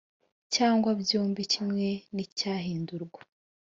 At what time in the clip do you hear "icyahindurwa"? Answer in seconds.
2.25-3.21